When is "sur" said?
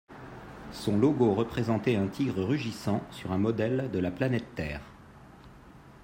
3.11-3.31